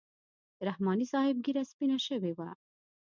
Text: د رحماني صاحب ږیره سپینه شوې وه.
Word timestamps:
د 0.57 0.59
رحماني 0.67 1.05
صاحب 1.13 1.35
ږیره 1.45 1.63
سپینه 1.71 1.97
شوې 2.07 2.31
وه. 2.37 2.49